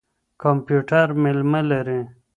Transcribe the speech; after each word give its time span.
کمپيوټر 0.41 1.07
مېلمه 1.23 1.59
لري. 1.69 1.99